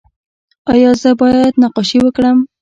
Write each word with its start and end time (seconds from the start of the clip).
ایا 0.71 0.91
زه 1.01 1.09
باید 1.21 1.53
نقاشي 1.63 1.99
وکړم؟ 2.01 2.37